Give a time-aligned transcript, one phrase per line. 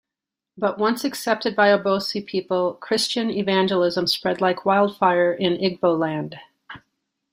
[0.57, 6.37] But once accepted by Obosi people, Christian evangelism spread like wildfire in Igbo land.